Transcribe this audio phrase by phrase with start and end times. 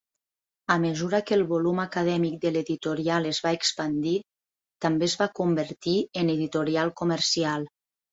[0.75, 4.13] A mesura que el volum acadèmic de l'editorial es va expandir,
[4.87, 5.93] també es va convertir
[6.23, 7.69] en editorial comercial.